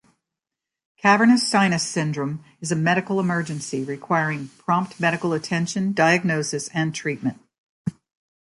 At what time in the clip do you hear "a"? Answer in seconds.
2.71-2.75